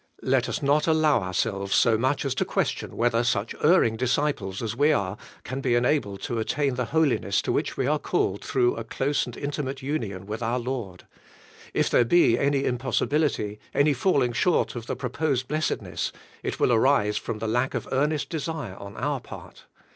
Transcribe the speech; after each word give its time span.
Let 0.23 0.49
us 0.49 0.63
not 0.63 0.85
alloiu 0.85 1.21
ourselves 1.21 1.75
so 1.75 1.95
much 1.95 2.25
as 2.25 2.33
to 2.33 2.43
question 2.43 2.97
whether 2.97 3.23
such 3.23 3.53
erring 3.63 3.97
disciples 3.97 4.63
as 4.63 4.75
we 4.75 4.91
are 4.91 5.15
can 5.43 5.61
le 5.61 5.75
enalled 5.77 6.23
to 6.23 6.39
attain 6.39 6.73
the 6.73 6.85
holiness 6.85 7.39
to 7.43 7.51
which 7.51 7.77
we 7.77 7.85
are 7.85 7.99
called 7.99 8.43
through 8.43 8.75
a 8.77 8.83
close 8.83 9.27
and 9.27 9.37
intimate 9.37 9.83
union 9.83 10.25
with 10.25 10.41
our 10.41 10.57
Lord. 10.57 11.05
If 11.75 11.91
there 11.91 12.03
be 12.03 12.39
any 12.39 12.65
impossibility, 12.65 13.59
any 13.75 13.93
falling 13.93 14.31
short 14.33 14.75
of 14.75 14.87
the 14.87 14.95
proposed 14.95 15.47
blessedness, 15.47 16.11
it 16.41 16.59
will 16.59 16.73
arise 16.73 17.17
from 17.17 17.37
the 17.37 17.47
lack 17.47 17.75
of 17.75 17.87
earnest 17.91 18.29
de 18.31 18.39
sire 18.39 18.77
on 18.79 18.97
our 18.97 19.19
part. 19.19 19.65